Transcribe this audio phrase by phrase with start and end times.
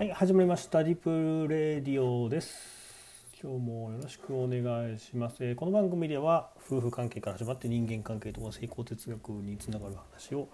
[0.00, 0.82] はい、始まりました。
[0.82, 3.36] ディプルレディオです。
[3.38, 5.36] 今日もよろしくお願いします。
[5.40, 10.48] えこの番組では夫婦関係から始まって人間関係とか成功哲学につながる話を、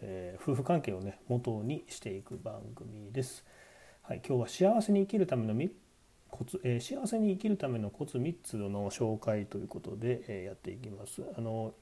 [0.00, 3.44] えー夫婦関係をね元にしていく番組です。
[4.02, 5.72] はい、今日は幸せに生きるためのみ
[6.30, 11.20] コツ、えー幸せに生きるためのコツ3つの紹介ということで、えーやっていきます。
[11.36, 11.74] あの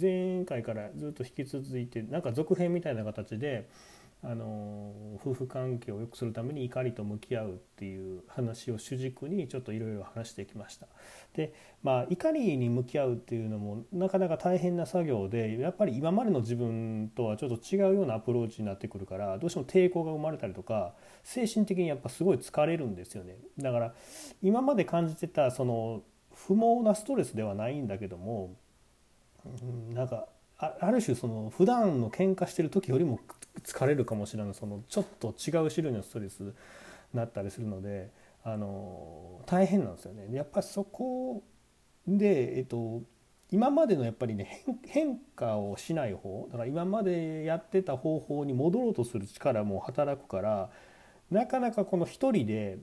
[0.00, 3.68] 前回からずっと引き続いてなんか続編みたいな形で
[4.26, 10.86] あの夫婦関係を良くするために怒りと向き合うっていう話を主軸にちょっといろいろ話してきました。
[11.34, 11.52] で
[11.82, 23.36] まあ怒りに向き合うっていうのもなかなか大変な作業でやっぱり今までの自分とはちょっと違うようなアプローチになってくるからどうしても抵抗が生まれたりとか精神的にやっぱすごい疲れるんですよね。
[23.58, 23.94] だから
[24.42, 26.02] 今まで感じてたその
[26.32, 28.56] 不毛なストレスではないんだけども
[29.44, 33.20] うんなんかある種その普段の喧嘩してる時よりも
[33.64, 36.52] 疲れるかもしれないそのちょっと違う種類のストレスに
[37.12, 38.10] なったりするので
[38.44, 40.28] あの大変なんですよね。
[40.30, 41.42] やっぱりそこ
[42.06, 43.02] で、えっと、
[43.50, 50.70] 今までのやっぱりね変変化をしない方だから今までやってた方法に戻ろうとする力も働くから
[51.30, 52.78] なかなかこの一人で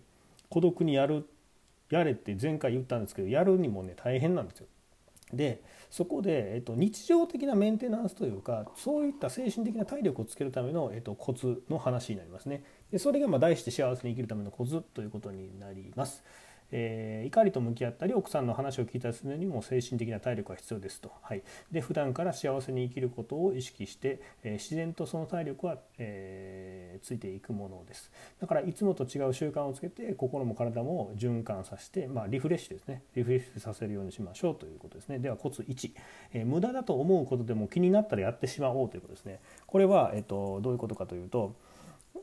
[0.50, 1.30] 孤独にやる
[1.90, 4.68] やれって前回言ったんですけどやるにもね大変なんですよ。
[5.34, 12.64] でそこで、えっと、日常的なメンテナンスというかそういった精神的な体力をつけるための、えっと、コツの話になりますね。
[12.92, 16.24] でそれがま題して幸せに生きるためのコツということになります。
[16.72, 21.12] えー怒りと向き合ったり奥さんの話を聞いたりするにも精神的な体力が必要ですと。
[21.22, 28.12] はい、で普段から幸せに生きることを意識して、えー自然とその体力は、えーついていくものです。
[28.40, 33.04] だからいつもと違う習慣をつけて心も体も循環させて、まあ、リフレッシュですね。
[33.16, 35.20] リフレッシュさせるようにしましょうということですね。
[35.20, 35.92] ではコツ1、
[36.34, 39.40] え無駄だと思うことでも気になったらやってしまおうということですね。
[39.66, 41.56] これは、えっとどういうことかというと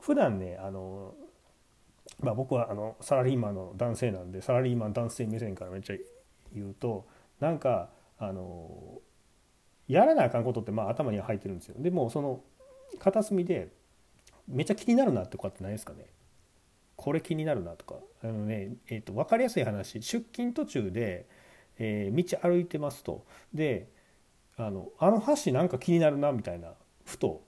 [0.00, 1.14] 普段ねあの
[2.20, 5.96] まあ、僕はあのサラリーマンの男性なんでサラリーマン男性目線からめっちゃ
[6.52, 7.06] 言うと
[7.40, 9.00] なんかあの
[9.86, 11.76] やらなあかんことってまあ頭には入ってるんですよ。
[11.78, 12.42] でもその
[12.98, 13.72] 片隅で
[14.46, 16.06] めっちゃ気になるなってことってないですかね。
[16.96, 17.96] これ気になるなとか。
[18.22, 20.02] あのね、えー、と分かりやすい話。
[20.02, 21.26] 出勤途中で、
[21.78, 23.24] え道歩いてますと。
[23.54, 23.88] で
[24.56, 26.72] あのあの橋なんか気になるなみたいな
[27.04, 27.42] ふと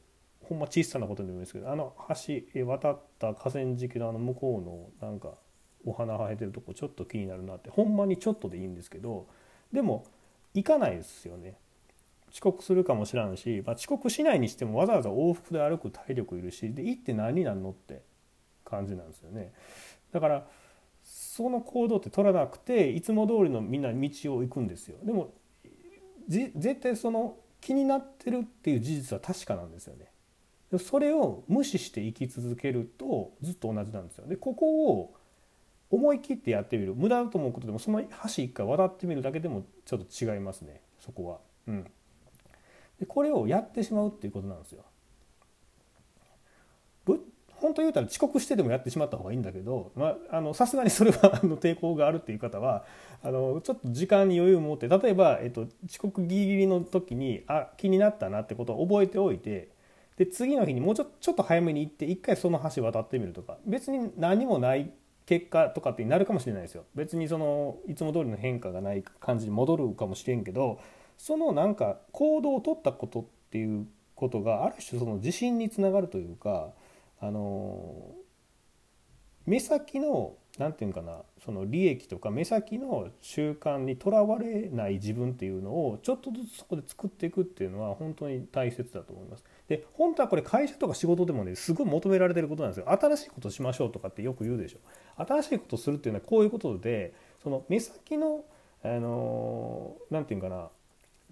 [0.50, 5.34] ほんま小さなことでもいいですけどあの橋渡った河川敷のあの向こうのなんか
[5.86, 9.28] お花生えてるとこちょっと気になるなってほんまにちょっとでいいんですけど
[9.72, 10.04] でも
[10.52, 11.56] 行かないですよね。
[12.32, 18.02] 遅刻するかもしらんし、まあ、遅刻しないにしてもわざわざ往復で歩く体力いるしで行って何になるのって
[18.64, 19.52] 感じなんですよね。
[20.12, 20.46] だから
[21.04, 24.96] その行動って取らなくていつも通りのみんな道を行くんですよ。
[25.04, 25.32] でも
[26.28, 30.09] じ絶対その気になってるっていう事実は確かなんですよね。
[30.78, 35.14] それを無視して生き続けるとずっと同じなんですよでここを
[35.90, 41.38] 思い切ってやってみる無駄だと思うことでもその橋一回渡ってみるだけでもちょっと違いますねそこは。
[41.66, 41.84] うん、
[43.00, 44.84] でこれをやってしまうっていうことなんですよ。
[47.04, 49.92] ぶ本当言うたら遅刻してでもやってしまった方がいいんだけど
[50.54, 52.84] さすがにそれはの抵抗があるっていう方は
[53.22, 59.68] あのちょっと時間に余裕を持って例えば、えっと、遅刻ギリギリの時にあ気になったなってことを覚えておいて
[60.20, 63.56] で次の日にもうちょちょっと早めに行って一回その橋渡ってみるとか。
[63.64, 64.92] 別に何もない
[65.24, 66.84] 結果とかってなるかもしれないですよ。
[66.94, 70.78] 別にそのいつも通りの変化がない感じに戻るかもしれんけど
[71.16, 76.68] そのなんか行動を取ったことっていうことがある種その自信につながるというか
[77.18, 78.14] あの
[79.46, 89.44] 目先の何て言うかなその利益とか目先の習慣にとらわれない自分っていうのをちょっとずつそこで作っていくっていうのは本当に大切だと思います。
[89.68, 92.90] で本当はこれ会社とか仕事でもねすごい求められてることなんですよ。
[92.90, 94.78] 新しいことしましょうとかってよく言うでしょ。
[95.24, 98.44] 新しいことするっていうのはこういうことでその目先の
[98.82, 100.68] あの何て言うかな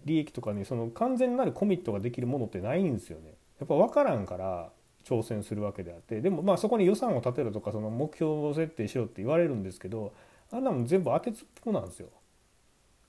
[0.04, 3.34] 利益とかにその完全なるコミットができるものってないんですよね。
[3.58, 4.70] やっぱ分からんから
[5.08, 10.12] 挑戦するわけであってでもまあそこに予算を立てるとかその目標を設定しろって言われるんですけど
[10.52, 12.08] あんなもん全部当てつっぽなんですよ。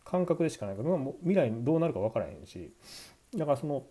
[0.06, 0.90] 感覚でしかないから、
[1.22, 2.72] 未来どうなるか分からへんし
[3.36, 3.84] だからその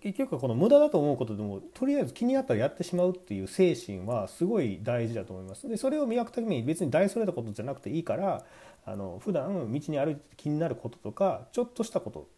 [0.00, 5.66] 結局はこの無駄だと思うことでもとりあえず気になったらやってしまうっていう精神はすごい大事だと思います。
[5.66, 8.44] でそれを磨くために別に大それたことじゃなくていいから
[8.84, 12.28] あの普段道に歩いて気になることとかちょっとしたこと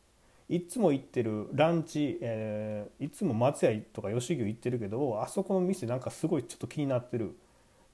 [0.48, 7.37] いつも行ってるランチ、えーいつも松屋とか吉牛行ってるけどあそこの店なんかすごいちょっと気になってる。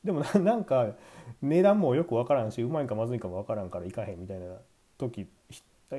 [0.05, 0.95] でも なんか
[1.41, 4.57] 値段もよく分からんしうまいかまずいかも分からんから行かへんみたいな
[4.99, 5.27] 時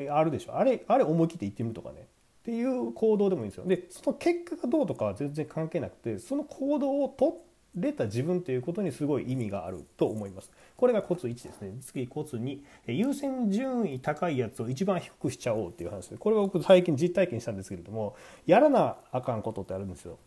[0.10, 0.56] あるでしょ。
[0.56, 2.02] あれあれ思い切って行ってみるとかね。
[2.02, 2.06] っ
[2.44, 3.66] ていう行動でもいいんですよ。
[3.66, 7.36] でその結果がどうとかは全然関係なくてその行動をとっ
[7.76, 10.52] れた自分ということにすごい意味があると思います。
[10.78, 11.72] これがコツ1ですね。
[11.82, 18.16] 次コツ2、優先順位高いやつを一番低くしちゃおうっていう話で、これは僕最近実体験したんですけれども、
[18.46, 20.18] やらなあかんことってあるんですよ。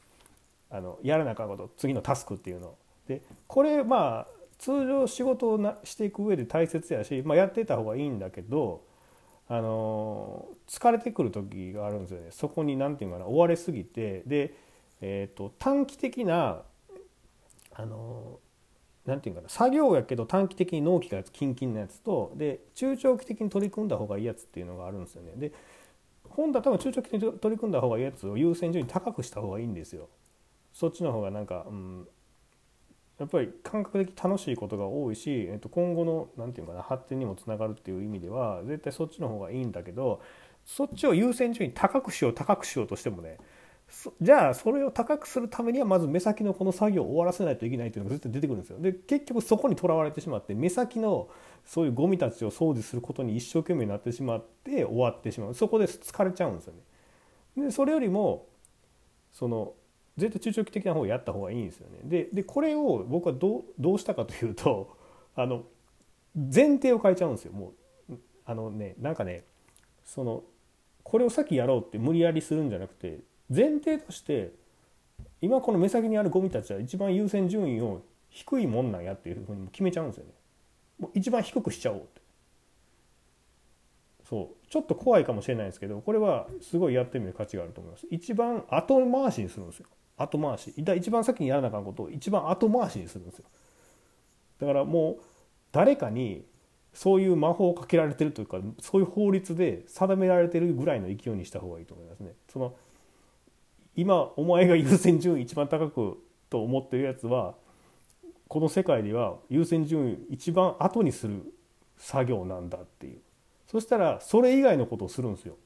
[0.70, 2.74] あのやらなあかんこと次のタスクっていうの。
[3.06, 8.82] でこれまあ通常仕事をなしていく上で大切やし、まあ、やってた方がいいんだけど
[9.48, 14.54] あの疲れてくる時があるんですよねそこに何て言うかな追われすぎてで、
[15.00, 16.62] えーと、短期的な
[17.78, 18.40] あの
[19.04, 25.32] なんていうかな作業やけど短期的に納期がキンキンなやつとで中長期的に取り組んだ方がいいやつっていうのがあるんですよね。
[25.36, 25.52] で
[26.24, 30.08] 本だ多分中長期的に取り組んだ方がいいやつを優先順位高くした方がいいんですよ。
[30.72, 32.08] そっちの方がなんか、うん、
[33.18, 40.20] やっぱり感覚的楽しいことが多いし、えっと、今後の何て言うかな発展にもつながるっていう意味では絶対そっちの方がいいんだけど
[40.66, 43.38] そっちを優先順位高くしよう高くしようとしてもね
[44.20, 48.78] じゃあそれを高くするためにはまず目先のこの作業を終わらせないといけないっていうのが絶対出てくるんですよ。
[48.80, 51.28] で結局そこにとらわれてしまって目先の
[51.64, 56.74] そういうゴミたちを掃除することに一生懸命になってしまって終わってしまうそこで疲れちゃうんですよ
[57.54, 57.66] ね。
[57.66, 58.46] でそれよりも
[59.32, 59.74] その
[60.16, 62.00] 絶対中長期的な方をやった方がいいんですよね。
[62.04, 64.96] ででこれを僕はどうどうしたかというと
[65.36, 65.64] あの
[66.34, 67.72] 前提を変えちゃうんですよも
[68.10, 69.44] うあのねなんかね
[70.04, 70.42] その
[71.02, 74.52] これを先やろうって無理やりするんじゃなくて前提として
[75.40, 80.32] 今この目先にあるゴミたちは一番優先順位を低いもんなんやっていうふうに決めちゃうんですよね。
[80.98, 82.20] もう一番低くしちゃおうって。
[84.28, 88.06] そうちょっと怖いかもしれないですけどこれはすごいやってみる価値があると思います。
[88.10, 89.86] 一番後回しにするんですよ。
[90.16, 93.44] 後回し一番先にやらなあかんことを一番後回しにするんですよ
[94.60, 95.22] だからもう
[95.72, 96.44] 誰かに
[96.94, 102.74] そういう魔法をかけられてるというかそういう法律で定められてるぐらいの勢いにした方がいいと思いますねその
[103.96, 106.18] 今お前が優先順位一番高く
[106.50, 107.54] と思ってるやつは
[108.48, 111.52] この世界では優先順位一番後にする
[111.96, 113.18] 作業なんだっていう
[113.66, 115.56] そしたらそれ以外のことをするんですよ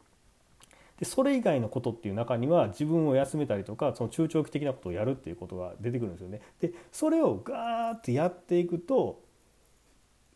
[1.00, 6.42] でそれ以外のことっていう中には自分を休めたりとかその中長期的なことをやるっていうことが出てくるんですよね。
[6.60, 9.22] でそれをガーッてやっていくと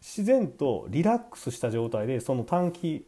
[0.01, 3.07] 自然とリラックスした状態でその短期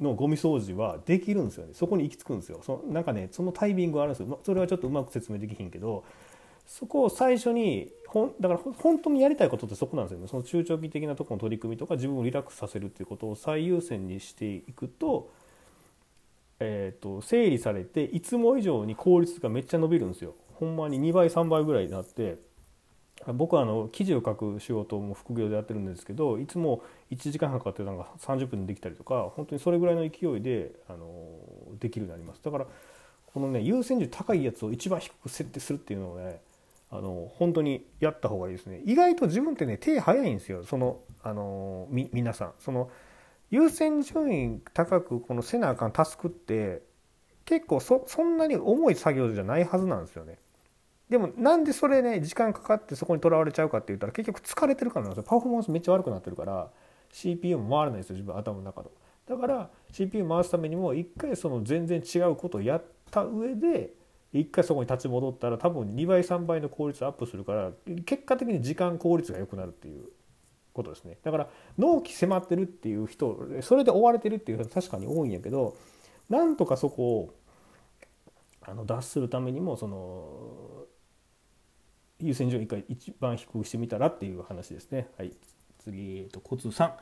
[0.00, 1.74] のゴミ掃除はできるんですよね。
[1.74, 2.60] そこに行き着くんですよ。
[2.62, 4.40] そのなんかねそのタイミングがあるんですよ。
[4.44, 6.04] それはちょっとうまく説明できひんけど
[6.66, 10.28] そこを最初にほんだから本当にやりたいことってそこなんですよね。
[10.28, 15.30] その中長期的なとこの取り組みとか自分をリラックスさせるっていうことを最優先にしていくと
[16.60, 20.34] えーと、整理されていつも以上に効率がめっちゃ伸びるんですよ。
[20.54, 22.38] ほんまに2倍3倍ぐらいになって
[23.32, 31.06] 僕はあの記事を書く仕事も副業でやってるんですけどいつも1時間半かかってたのが30分でできたりとか本当にそれぐらいの勢いであの
[31.78, 32.42] できるようになります。
[32.42, 32.66] だから
[33.26, 36.40] このね優先順位高いやつを一番低く設定するっていうのをね
[36.90, 38.80] あの本当にやった方がいいですね。
[38.84, 40.64] 意外と自分ってね手早いんですよ。
[40.64, 42.52] そのあのみ皆さん。
[42.58, 42.90] その
[43.50, 46.82] 優先順位高くこのせなあかんタスクって
[47.44, 50.38] 結構そそんなに重い作業じゃないはずなんですよね。
[51.08, 56.68] でもなんでそれね時間かかってそこにとらわれちゃうかって言ったら結局疲れてるからなんですよパフォーマンスめっちゃ悪くなってるから
[57.12, 58.90] CPU も回らないですよ自分頭の中の。
[59.26, 63.92] だから CPU 回すためにも一回その全然違うことをやった上で
[64.32, 67.72] 一回そこに立ち戻ったら多分2倍3倍の効率アップするから
[68.04, 70.08] 結果的に時間効率が良くなるっていう
[70.72, 71.48] ことですねだから
[71.78, 75.76] 納期迫ってるっていう人それで追われてるっていう人確かに多いんやけど
[76.28, 77.34] なんとかそこを
[78.62, 80.77] あの脱するためにもその
[82.20, 85.08] 優先順位一回一番低くしてみたらっていう話ですね。
[85.16, 85.32] はい、
[85.78, 86.92] 次、えっと、コツ3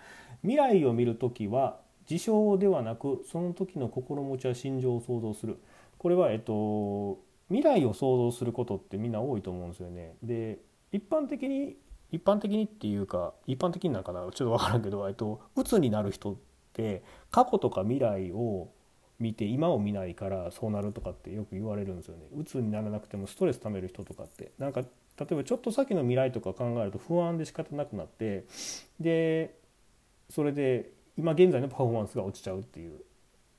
[0.42, 5.58] 未来を見る時は事象ではなくその時の心持ちや心情を想像する
[5.98, 7.18] これは、えっと、
[7.48, 10.14] 未来を想像することってみんな多いと思うんですよね。
[10.22, 10.58] で
[10.92, 11.76] 一般的に
[12.12, 16.36] 一般的にっていうか一般的になんかなちょっと分からんけど、えっと、鬱になる人っ
[16.72, 18.68] て過去とか未来を
[19.18, 22.24] 見て今を見ないからそうなるとかってよく言われるんですよね。
[22.36, 28.44] 鬱にならなくてもストレス溜める人とかってなんか例えばちょっと先の未来とか考えると不安で仕方なくなって
[29.00, 29.54] で
[30.28, 33.00] それで今現在のパフォーマンスが落ちちゃうっていう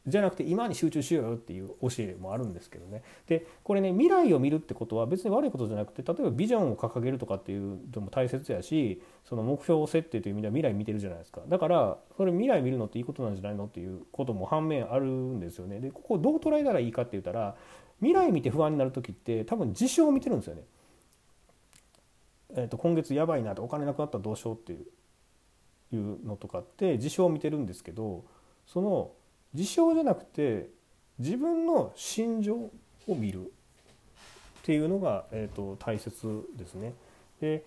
[0.08, 3.04] じゃなくて今に集中しようよっていう教えもあるんですけどね。
[3.28, 11.42] でこれね未来を見るってことは別に悪いことじゃなくて例えばビジョンを掲げるとかっていうのも大切やしその目標設定という意味では未来見てるじゃないですか。
[11.48, 15.80] だからそれ未来見るのっていいことなんじゃないのっていうことも反面あるんですよね。
[15.80, 17.56] でここどう捉えたらいいかって言ったら
[18.00, 20.64] 未来見て不安になる時って多分事象を見てるんですよね。
[22.52, 24.86] えー、と今月やばいなってお金なくなったらどうしようっていう
[25.94, 28.26] いうのとかって事象を見てるんですけど
[28.66, 29.12] その
[29.54, 30.70] 事象じゃなくて
[31.20, 32.72] 自分の心情を
[33.08, 33.44] 見るっ
[34.63, 36.94] ていうのが、えーと、大切ですね。
[37.39, 37.63] で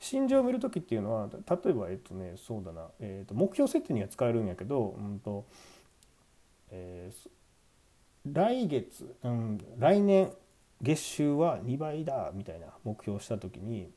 [0.00, 5.44] 心情を見る時っていうのは例えばえっとねそうだな、えー、と目標設定には使えるんやけど、うんと
[6.70, 10.32] えー、来月、うん、来年
[10.80, 13.90] 月収は2倍だみたいな目標をした時に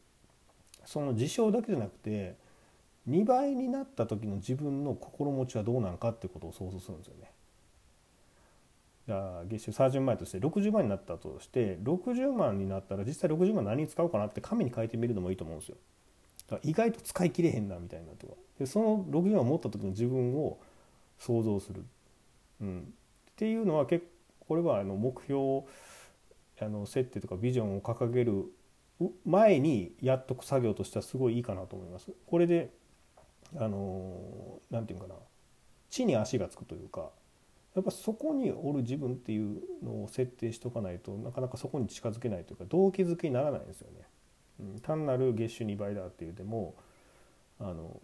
[0.86, 2.36] その事象だけじゃなくて
[3.10, 7.32] 2倍になった時の自分の心持ちはどうなんかってことを想像するんですよね。
[9.08, 15.76] じゃあ月収30万円として60万になったとして60万になったら実際60万何に使おうかなって紙に書いてみるのもいいと思うんですよ。
[16.48, 20.58] だから意外と使い切れへんなみたいなとかでその60万を持った時の自分を
[21.20, 21.84] 想像する、
[22.62, 22.94] うん、
[23.32, 24.14] っていうのは結構
[24.48, 25.64] これはあの目標
[26.62, 28.46] あの設定とかビジョンを掲げる
[29.26, 32.12] 前にやっとく作業としてはすごいいいかなと思います。
[32.28, 32.72] これで
[33.58, 35.16] あのなんていうかな
[35.90, 37.12] 地に足がつくというか
[37.76, 44.08] やっぱそこにおる自分っていうのを設定しとかないとなかなかそこに近づけないというか動機づけにならないんですよね。
[44.60, 46.76] うん、単なる月収2倍だっていうでも
[47.60, 48.00] あの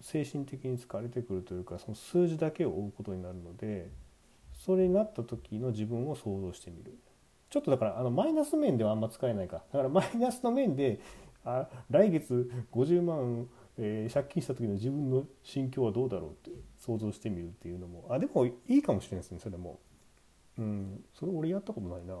[0.00, 3.90] 精神的に疲れてくるというかその数字だけを追うことになるので
[4.64, 6.98] それになった時の自分を想像してみる。
[7.50, 11.00] ちょっとだからあのマイナス面ではあんま使えないかだからマイナスの面で
[11.44, 13.46] あ来月50万
[13.78, 19.78] えー、借金した時の自分の心境はどうだろうって想像してみるっていうのもあでもいいかもしれないですねそれも。
[20.58, 22.14] うんそれ俺やったことないな。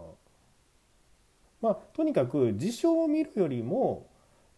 [1.60, 4.06] まあとにかく事象を見るよりも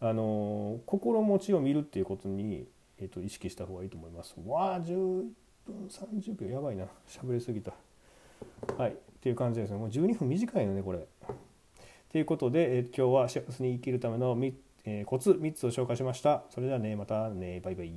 [0.00, 2.66] あの心持ちを見るっていうことに、
[2.98, 4.34] えーと、意識した方がいいと思います。
[4.46, 5.24] わあ10
[5.66, 6.86] 分30秒やばいな。
[7.08, 7.72] 喋りすぎた。
[8.78, 8.92] はい。
[8.92, 9.78] っていう感じですね。
[9.78, 11.06] もう12分短いのねこれ。
[12.12, 14.52] ということで、えー、今日は幸せに生きるための3
[14.84, 16.44] えー、コツ3つを紹介しました。
[16.50, 17.94] それではね、またね、バイバイ。